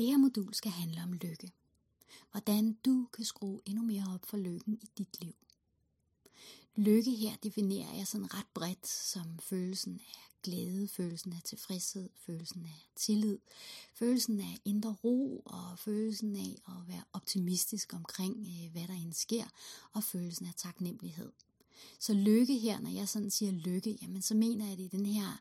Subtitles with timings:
[0.00, 1.52] Det her modul skal handle om lykke.
[2.30, 5.34] Hvordan du kan skrue endnu mere op for lykken i dit liv.
[6.76, 12.64] Lykke her definerer jeg sådan ret bredt som følelsen af glæde, følelsen af tilfredshed, følelsen
[12.64, 13.38] af tillid,
[13.94, 19.12] følelsen af indre ro og følelsen af at være optimistisk omkring, øh, hvad der end
[19.12, 19.44] sker,
[19.92, 21.32] og følelsen af taknemmelighed.
[21.98, 25.06] Så lykke her, når jeg sådan siger lykke, jamen så mener jeg det i den
[25.06, 25.40] her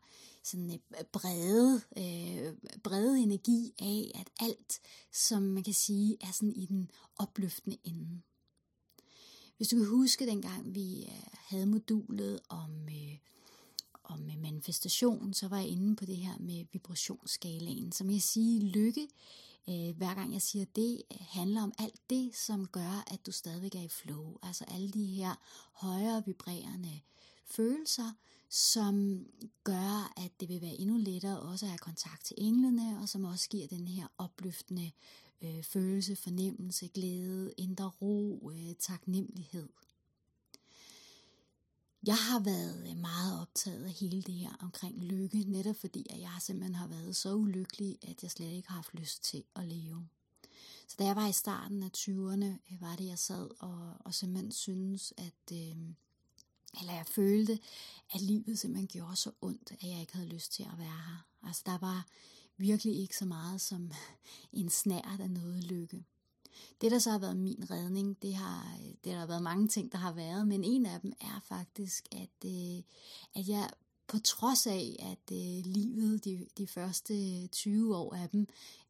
[0.51, 2.53] sådan øh, brede, øh,
[2.83, 4.79] brede energi af, at alt,
[5.11, 8.21] som man kan sige, er sådan i den opløftende ende.
[9.57, 13.17] Hvis du kan huske dengang vi øh, havde modulet om, øh,
[14.03, 17.91] om øh, manifestation, så var jeg inde på det her med vibrationsskalaen.
[17.91, 19.07] Som jeg siger, lykke,
[19.69, 23.75] øh, hver gang jeg siger det, handler om alt det, som gør, at du stadigvæk
[23.75, 24.37] er i flow.
[24.43, 25.35] Altså alle de her
[25.73, 26.99] højere vibrerende
[27.51, 28.11] følelser,
[28.49, 29.25] som
[29.63, 33.23] gør, at det vil være endnu lettere også at have kontakt til englene, og som
[33.23, 34.91] også giver den her opløftende
[35.41, 39.69] øh, følelse, fornemmelse, glæde, indre ro, øh, taknemmelighed.
[42.07, 46.19] Jeg har været øh, meget optaget af hele det her omkring lykke, netop fordi at
[46.19, 49.67] jeg simpelthen har været så ulykkelig, at jeg slet ikke har haft lyst til at
[49.67, 50.07] leve.
[50.87, 54.13] Så da jeg var i starten af 20'erne, øh, var det jeg sad og, og
[54.13, 55.75] simpelthen synes, at, øh,
[56.79, 57.59] eller jeg følte,
[58.13, 61.25] at livet simpelthen gjorde så ondt, at jeg ikke havde lyst til at være her.
[61.43, 62.07] Altså der var
[62.57, 63.91] virkelig ikke så meget som
[64.53, 66.03] en snært af noget lykke.
[66.81, 69.97] Det, der så har været min redning, det har, det har været mange ting, der
[69.97, 72.83] har været, men en af dem er faktisk, at, øh,
[73.35, 73.69] at jeg
[74.09, 78.47] på trods af, at øh, livet, de, de første 20 år af dem,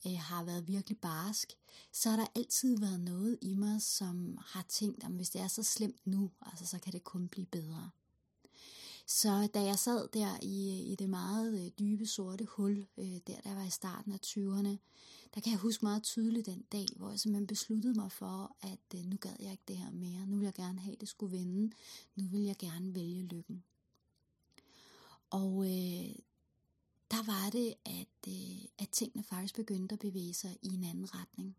[0.07, 1.57] øh, har været virkelig barsk,
[1.91, 5.47] så har der altid været noget i mig, som har tænkt, at hvis det er
[5.47, 7.89] så slemt nu, altså, så kan det kun blive bedre.
[9.07, 13.41] Så da jeg sad der i, i det meget øh, dybe sorte hul, øh, der
[13.43, 14.77] der var i starten af 20'erne,
[15.35, 18.95] der kan jeg huske meget tydeligt den dag, hvor jeg simpelthen besluttede mig for, at
[18.95, 20.25] øh, nu gad jeg ikke det her mere.
[20.25, 21.71] Nu vil jeg gerne have, at det skulle vende.
[22.15, 23.63] Nu vil jeg gerne vælge lykken.
[25.29, 26.15] Og øh,
[27.11, 31.15] der var det, at, øh, at tingene faktisk begyndte at bevæge sig i en anden
[31.15, 31.55] retning.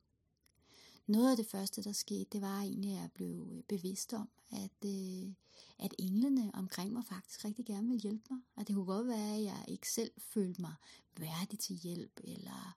[1.07, 4.29] Noget af det første, der skete, det var egentlig, at jeg blev øh, bevidst om,
[4.51, 5.33] at, øh,
[5.79, 8.41] at englene omkring mig faktisk rigtig gerne ville hjælpe mig.
[8.57, 10.75] At det kunne godt være, at jeg ikke selv følte mig
[11.19, 12.77] værdig til hjælp, eller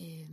[0.00, 0.30] øh,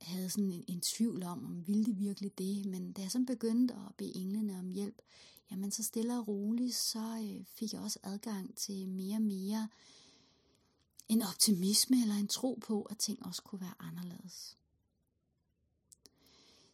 [0.00, 2.66] havde sådan en, en tvivl om, om ville de virkelig det.
[2.66, 5.02] Men da jeg så begyndte at bede englene om hjælp,
[5.50, 9.68] jamen så stille og roligt, så øh, fik jeg også adgang til mere og mere
[11.08, 14.56] en optimisme eller en tro på, at ting også kunne være anderledes.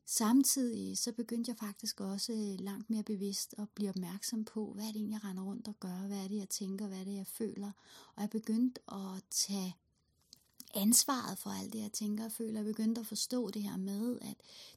[0.07, 4.73] Samtidig øh, så begyndte jeg faktisk også øh, langt mere bevidst at blive opmærksom på,
[4.73, 6.99] hvad er det egentlig, jeg render rundt og gør, hvad er det, jeg tænker, hvad
[6.99, 7.73] er det, jeg føler.
[8.15, 9.77] Og jeg begyndte at tage
[10.75, 12.59] ansvaret for alt det, jeg tænker og føler.
[12.59, 14.37] Jeg begyndte at forstå det her med, at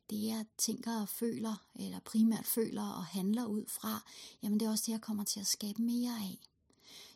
[0.09, 4.03] det, jeg tænker og føler, eller primært føler og handler ud fra,
[4.43, 6.39] jamen det er også det, jeg kommer til at skabe mere af.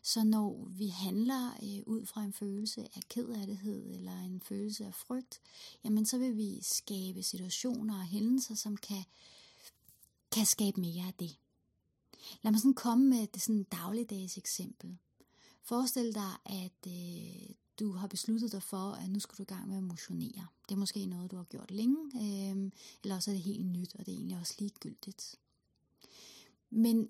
[0.02, 4.94] Så når vi handler øh, ud fra en følelse af kedattighed eller en følelse af
[4.94, 5.42] frygt,
[5.84, 9.04] jamen så vil vi skabe situationer og hændelser, som kan,
[10.32, 11.36] kan skabe mere af det.
[12.42, 14.98] Lad mig sådan komme med det sådan dagligdags eksempel.
[15.64, 19.68] Forestil dig, at øh, du har besluttet dig for, at nu skal du i gang
[19.68, 20.48] med at motionere.
[20.70, 22.72] Det er måske noget, du har gjort længe, øh,
[23.04, 25.36] eller også er det helt nyt, og det er egentlig også ligegyldigt.
[26.70, 27.10] Men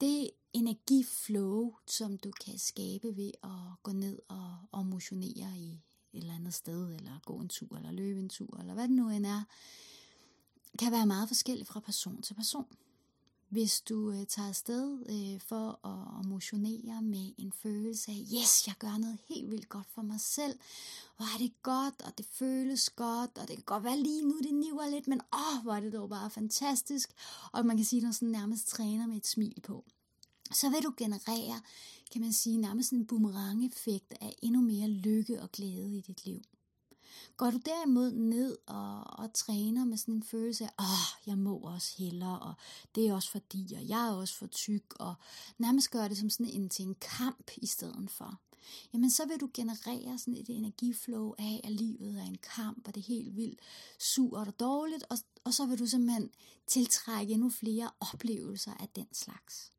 [0.00, 6.20] det energiflow, som du kan skabe ved at gå ned og, og motionere i et
[6.20, 9.08] eller andet sted, eller gå en tur, eller løbe en tur, eller hvad det nu
[9.08, 9.42] end er,
[10.78, 12.66] kan være meget forskelligt fra person til person.
[13.48, 18.66] Hvis du øh, tager afsted øh, for at, at motionere med en følelse af, yes,
[18.66, 20.58] jeg gør noget helt vildt godt for mig selv,
[21.16, 24.38] og er det godt, og det føles godt, og det kan godt være lige nu,
[24.38, 27.10] det niver lidt, men åh, hvor er det dog bare fantastisk,
[27.52, 29.84] og man kan sige, at du sådan nærmest træner med et smil på.
[30.52, 31.60] Så vil du generere,
[32.12, 36.42] kan man sige, nærmest en boomerang-effekt af endnu mere lykke og glæde i dit liv.
[37.36, 41.38] Går du derimod ned og, og træner med sådan en følelse af, åh, oh, jeg
[41.38, 42.54] må også hellere, og
[42.94, 45.14] det er også fordi, og jeg er også for tyk, og
[45.58, 48.40] nærmest gør det som sådan en til en kamp i stedet for,
[48.92, 52.94] jamen så vil du generere sådan et energiflow af, at livet er en kamp, og
[52.94, 53.60] det er helt vildt
[53.98, 56.30] surt og dårligt, og, og så vil du simpelthen
[56.66, 59.72] tiltrække endnu flere oplevelser af den slags.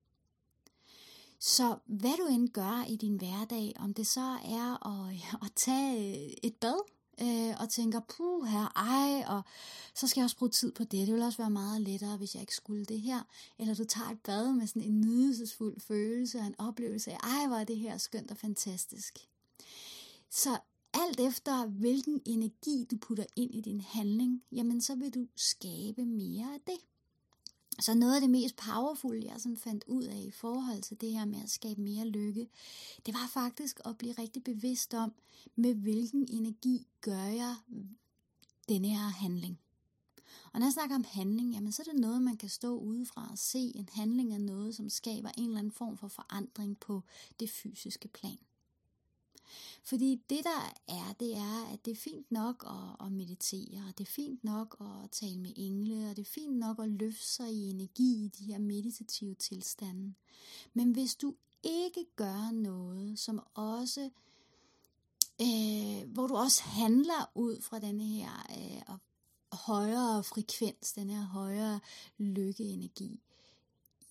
[1.40, 6.46] Så hvad du end gør i din hverdag, om det så er at, at tage
[6.46, 9.42] et bad, øh, og tænker, puh her, ej, og
[9.96, 10.92] så skal jeg også bruge tid på det.
[11.08, 13.22] Det ville også være meget lettere, hvis jeg ikke skulle det her.
[13.60, 17.48] Eller du tager et bad med sådan en nydelsesfuld følelse og en oplevelse af, ej,
[17.48, 19.18] hvor er det her skønt og fantastisk.
[20.32, 20.58] Så
[20.94, 26.06] alt efter hvilken energi du putter ind i din handling, jamen så vil du skabe
[26.06, 26.80] mere af det.
[27.80, 31.12] Så noget af det mest powerful, jeg sådan fandt ud af i forhold til det
[31.12, 32.50] her med at skabe mere lykke,
[33.06, 35.14] det var faktisk at blive rigtig bevidst om,
[35.56, 37.56] med hvilken energi gør jeg
[38.70, 39.60] denne her handling.
[40.54, 43.28] Og når jeg snakker om handling, jamen så er det noget, man kan stå udefra
[43.32, 43.72] og se.
[43.76, 47.04] En handling er noget, som skaber en eller anden form for forandring på
[47.40, 48.38] det fysiske plan.
[49.84, 53.98] Fordi det der er, det er, at det er fint nok at, at meditere, og
[53.98, 57.28] det er fint nok at tale med engle, og det er fint nok at løfte
[57.28, 60.14] sig i energi i de her meditative tilstande.
[60.74, 64.10] Men hvis du ikke gør noget, som også,
[65.42, 68.98] øh, hvor du også handler ud fra den her øh,
[69.52, 71.80] højere frekvens, den her højere
[72.18, 73.22] lykkeenergi,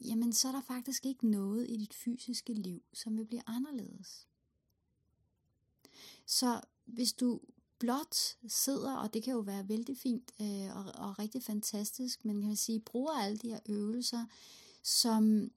[0.01, 4.28] jamen så er der faktisk ikke noget i dit fysiske liv, som vil blive anderledes.
[6.29, 7.41] Så hvis du
[7.79, 8.17] blot
[8.49, 12.49] sidder, og det kan jo være vældig fint øh, og, og rigtig fantastisk, men kan
[12.49, 14.27] man sige, bruger alle de her øvelser
[14.83, 15.51] som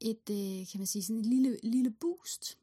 [0.00, 2.58] et, øh, kan man sige, sådan et lille, lille boost,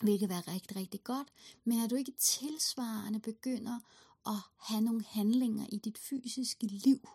[0.00, 1.28] hvilket være rigtig, rigtig godt,
[1.64, 3.80] men at du ikke tilsvarende begynder
[4.26, 7.08] at have nogle handlinger i dit fysiske liv,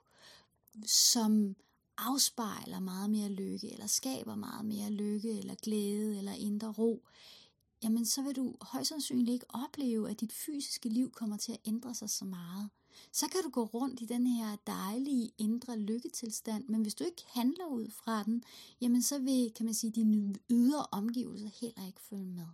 [0.85, 1.55] som
[1.97, 7.03] afspejler meget mere lykke, eller skaber meget mere lykke, eller glæde, eller indre ro,
[7.83, 11.59] jamen så vil du højst sandsynligt ikke opleve, at dit fysiske liv kommer til at
[11.65, 12.69] ændre sig så meget.
[13.11, 17.25] Så kan du gå rundt i den her dejlige indre lykketilstand, men hvis du ikke
[17.27, 18.43] handler ud fra den,
[18.81, 22.47] jamen så vil, kan man sige, dine ydre omgivelser heller ikke følge med.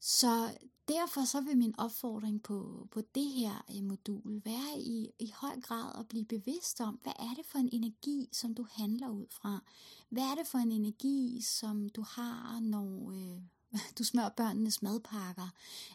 [0.00, 5.32] Så derfor så vil min opfordring på, på det her øh, modul være i, i
[5.36, 9.08] høj grad at blive bevidst om, hvad er det for en energi, som du handler
[9.08, 9.60] ud fra?
[10.08, 13.40] Hvad er det for en energi, som du har, når øh,
[13.98, 15.48] du smører børnenes madpakker?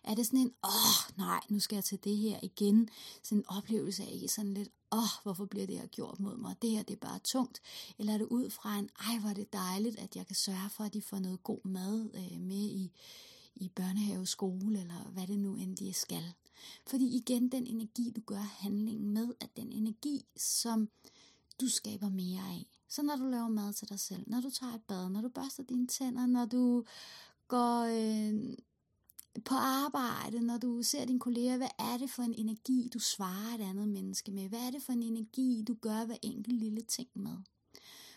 [0.04, 2.90] Er det sådan en, åh oh, nej, nu skal jeg til det her igen?
[3.24, 6.56] Sådan en oplevelse af sådan lidt, åh, oh, hvorfor bliver det her gjort mod mig?
[6.62, 7.62] Det her, det er bare tungt.
[7.98, 10.70] Eller er det ud fra en, ej, hvor er det dejligt, at jeg kan sørge
[10.70, 12.92] for, at de får noget god mad øh, med i,
[13.56, 16.34] i børnehave, skole, eller hvad det nu end de skal.
[16.88, 20.90] Fordi igen, den energi, du gør handlingen med, er den energi, som
[21.62, 22.66] du skaber mere af.
[22.90, 25.30] Så når du laver mad til dig selv, når du tager et bad, når du
[25.30, 26.84] børster dine tænder, når du
[27.48, 28.54] går øh,
[29.46, 33.56] på arbejde, når du ser dine kolleger, hvad er det for en energi, du svarer
[33.56, 34.50] et andet menneske med?
[34.50, 37.38] Hvad er det for en energi, du gør hver enkelt lille ting med?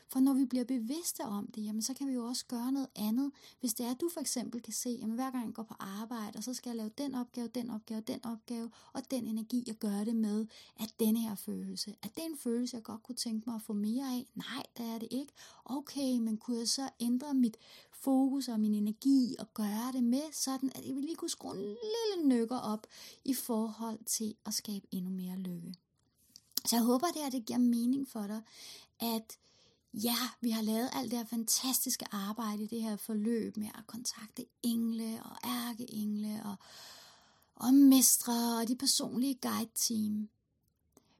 [0.08, 2.88] For når vi bliver bevidste om det, jamen så kan vi jo også gøre noget
[2.96, 3.32] andet.
[3.60, 5.74] Hvis det er, at du for eksempel kan se, at hver gang jeg går på
[5.78, 9.64] arbejde, og så skal jeg lave den opgave, den opgave, den opgave, og den energi,
[9.66, 13.02] jeg gør det med, at denne her følelse, at det er en følelse, jeg godt
[13.02, 14.26] kunne tænke mig at få mere af?
[14.34, 15.32] Nej, det er det ikke.
[15.64, 17.56] Okay, men kunne jeg så ændre mit
[17.92, 21.56] fokus og min energi og gøre det med, sådan at jeg vil lige kunne skrue
[21.56, 22.86] en lille nykker op
[23.24, 25.74] i forhold til at skabe endnu mere lykke.
[26.64, 28.42] Så jeg håber, det her det giver mening for dig,
[29.00, 29.38] at
[30.04, 33.86] ja, vi har lavet alt det her fantastiske arbejde i det her forløb med at
[33.86, 36.56] kontakte engle og ærkeengle og,
[37.54, 40.28] og mestre og de personlige guide-team.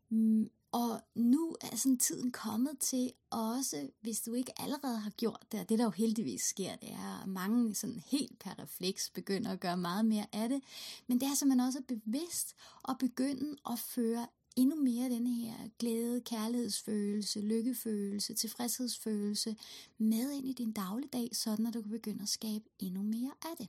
[0.08, 5.46] Mm, og nu er sådan tiden kommet til også, hvis du ikke allerede har gjort
[5.52, 9.10] det, og det der jo heldigvis sker, det er, at mange sådan helt per refleks
[9.10, 10.62] begynder at gøre meget mere af det,
[11.06, 12.54] men det er simpelthen også bevidst
[12.88, 14.26] at begynde at føre
[14.56, 19.56] endnu mere den her glæde, kærlighedsfølelse, lykkefølelse, tilfredshedsfølelse
[19.98, 23.56] med ind i din dagligdag, sådan at du kan begynde at skabe endnu mere af
[23.58, 23.68] det.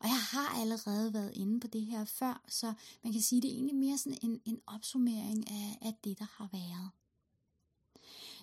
[0.00, 2.74] Og jeg har allerede været inde på det her før, så
[3.04, 6.18] man kan sige, at det er egentlig mere sådan en, en opsummering af, af det,
[6.18, 6.90] der har været.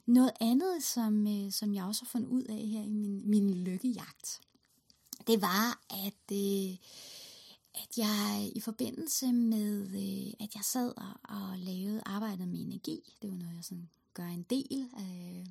[0.06, 3.64] Noget andet, som, øh, som jeg også har fundet ud af her i min, min
[3.64, 4.42] lykkejagt,
[5.28, 6.78] det var, at øh,
[7.84, 13.14] at jeg i forbindelse med, øh, at jeg sad og, og lavede arbejdet med energi,
[13.22, 15.46] det var noget, jeg sådan gør en del, øh,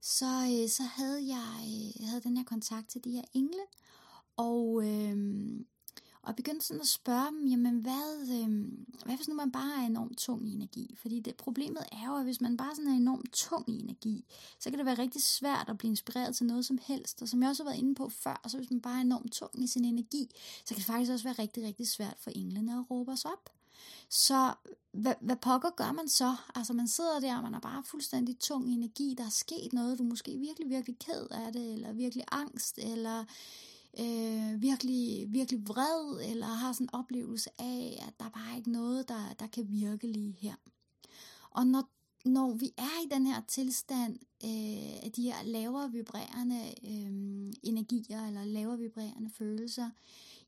[0.00, 3.64] så, øh, så havde jeg øh, havde den her kontakt til de her engle,
[4.36, 5.16] og, øh,
[6.26, 8.48] og begyndte sådan at spørge dem, jamen hvad, øh,
[9.04, 10.94] hvad hvis nu man bare er enormt tung i energi?
[10.98, 14.24] Fordi det, problemet er jo, at hvis man bare sådan er enormt tung i energi,
[14.58, 17.22] så kan det være rigtig svært at blive inspireret til noget som helst.
[17.22, 19.32] Og som jeg også har været inde på før, så hvis man bare er enormt
[19.32, 20.30] tung i sin energi,
[20.64, 23.50] så kan det faktisk også være rigtig, rigtig svært for englene at råbe os op.
[24.08, 24.54] Så
[24.92, 26.36] hvad, hvad pokker gør man så?
[26.54, 29.72] Altså man sidder der, og man er bare fuldstændig tung i energi, der er sket
[29.72, 33.24] noget, du er måske virkelig, virkelig ked af det, eller virkelig angst, eller
[34.00, 39.08] øh, virkelig, virkelig vred, eller har sådan en oplevelse af, at der bare ikke noget,
[39.08, 40.54] der, der kan virke lige her.
[41.50, 41.90] Og når,
[42.24, 48.26] når vi er i den her tilstand øh, af de her lavere vibrerende øh, energier,
[48.26, 49.90] eller lavere vibrerende følelser,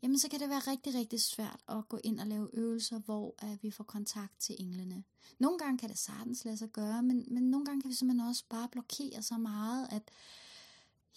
[0.03, 3.35] jamen så kan det være rigtig, rigtig svært at gå ind og lave øvelser, hvor
[3.39, 5.05] at vi får kontakt til englene.
[5.39, 8.29] Nogle gange kan det sagtens lade sig gøre, men, men nogle gange kan vi simpelthen
[8.29, 10.11] også bare blokere så meget, at,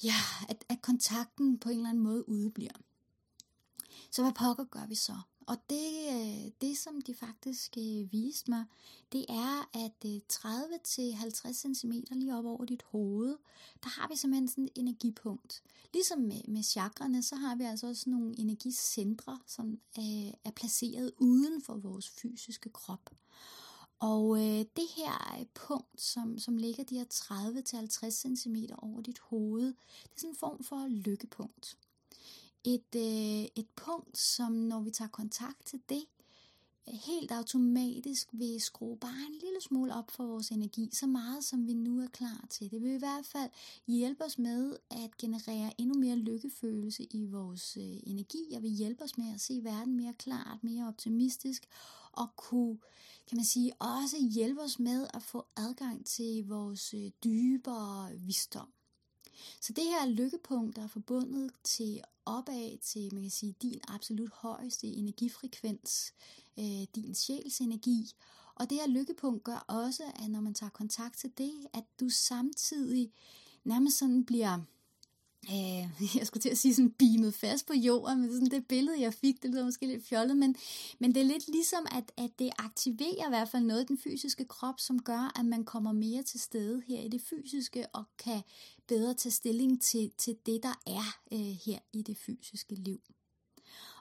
[0.04, 2.74] ja, at, at kontakten på en eller anden måde udebliver.
[4.12, 5.22] Så hvad pokker gør vi så?
[5.50, 8.66] Og det, øh, det som de faktisk øh, viste mig,
[9.12, 13.38] det er, at øh, 30-50 cm lige op over dit hoved,
[13.84, 15.64] der har vi simpelthen sådan et energipunkt.
[15.94, 21.12] Ligesom med, med chakrene, så har vi altså også nogle energicentre, som er, er placeret
[21.18, 23.10] uden for vores fysiske krop.
[24.00, 29.68] Og øh, det her punkt, som, som ligger de her 30-50 cm over dit hoved,
[30.04, 31.78] det er sådan en form for lykkepunkt.
[32.64, 36.04] Et, øh, et punkt, som når vi tager kontakt til det,
[36.92, 41.68] helt automatisk vil skrue bare en lille smule op for vores energi, så meget som
[41.68, 42.72] vi nu er klar til.
[42.72, 43.50] Det vil i hvert fald
[43.88, 49.04] hjælpe os med at generere endnu mere lykkefølelse i vores øh, energi, og vil hjælpe
[49.04, 51.68] os med at se verden mere klart, mere optimistisk,
[52.12, 52.78] og kunne,
[53.28, 58.68] kan man sige, også hjælpe os med at få adgang til vores øh, dybere visdom.
[59.62, 64.30] Så det her lykkepunkt, der er forbundet til opad til, man kan sige, din absolut
[64.34, 66.14] højeste energifrekvens,
[66.60, 68.12] øh, din sjælsenergi.
[68.56, 72.10] Og det her lykkepunkt gør også, at når man tager kontakt til det, at du
[72.10, 73.12] samtidig
[73.64, 74.60] nærmest sådan bliver
[75.48, 79.02] øh, jeg skulle til at sige sådan beamet fast på jorden, men sådan det billede,
[79.02, 80.56] jeg fik, det lyder måske lidt fjollet, men,
[81.00, 83.98] men det er lidt ligesom, at, at det aktiverer i hvert fald noget i den
[83.98, 88.04] fysiske krop, som gør, at man kommer mere til stede her i det fysiske, og
[88.18, 88.42] kan
[88.88, 93.02] bedre tage stilling til, til det, der er øh, her i det fysiske liv.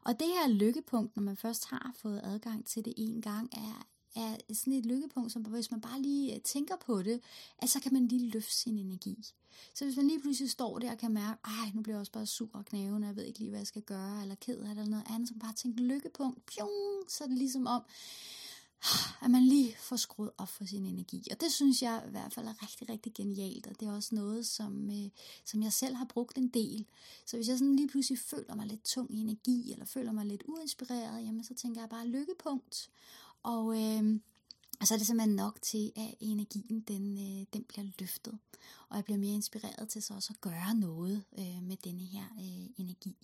[0.09, 3.87] Og det her lykkepunkt, når man først har fået adgang til det en gang, er,
[4.17, 7.21] er sådan et lykkepunkt, som hvis man bare lige øh, tænker på det,
[7.59, 9.33] at så kan man lige løfte sin energi.
[9.75, 12.13] Så hvis man lige pludselig står der og kan mærke, ej, nu bliver jeg også
[12.13, 14.65] bare sur og knævende, jeg ved ikke lige, hvad jeg skal gøre, eller ked af
[14.65, 16.71] det, eller noget andet, så bare tænke lykkepunkt, pjong,
[17.09, 17.83] så er det ligesom om,
[19.25, 21.29] at man lige får skruet op for sin energi.
[21.31, 24.15] Og det synes jeg i hvert fald er rigtig, rigtig genialt, og det er også
[24.15, 25.11] noget, som, øh,
[25.45, 26.87] som jeg selv har brugt en del.
[27.27, 30.27] Så hvis jeg sådan lige pludselig føler mig lidt tung i energi, eller føler mig
[30.27, 32.91] lidt uinspireret, jamen så tænker jeg bare lykkepunkt.
[33.43, 34.21] Og, øh,
[34.81, 38.39] og så er det simpelthen nok til, at energien den, øh, den bliver løftet,
[38.89, 42.25] og jeg bliver mere inspireret til så også at gøre noget øh, med denne her
[42.39, 43.17] øh, energi.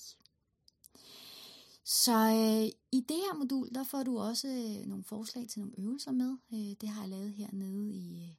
[1.84, 5.74] Så øh, i det her modul, der får du også øh, nogle forslag til nogle
[5.78, 6.36] øvelser med.
[6.52, 8.34] Øh, det har jeg lavet hernede i, øh,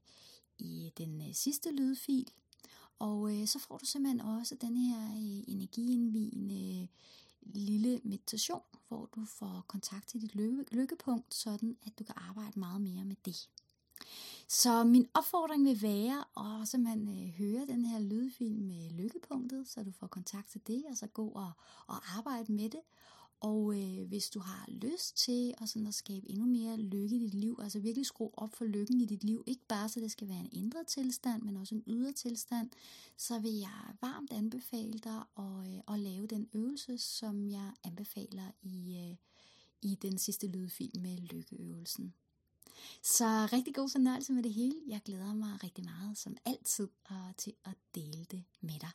[0.57, 2.31] i den øh, sidste lydfil.
[2.99, 6.87] Og øh, så får du simpelthen også den her øh, energiindvigende øh,
[7.41, 12.59] lille meditation, hvor du får kontakt til dit lykke, lykkepunkt, sådan at du kan arbejde
[12.59, 13.49] meget mere med det.
[14.47, 19.83] Så min opfordring vil være at simpelthen øh, høre den her lydfilm med lykkepunktet, så
[19.83, 21.51] du får kontakt til det, og så gå og,
[21.87, 22.81] og arbejde med det.
[23.45, 27.19] Og øh, hvis du har lyst til at, sådan at skabe endnu mere lykke i
[27.19, 30.11] dit liv, altså virkelig skrue op for lykken i dit liv, ikke bare så det
[30.11, 32.69] skal være en indre tilstand, men også en ydre tilstand,
[33.17, 38.51] så vil jeg varmt anbefale dig at, øh, at lave den øvelse, som jeg anbefaler
[38.61, 39.15] i, øh,
[39.81, 42.13] i den sidste lydfilm med lykkeøvelsen.
[43.01, 44.75] Så rigtig god fornøjelse med det hele.
[44.87, 48.91] Jeg glæder mig rigtig meget, som altid, og til at dele det med dig.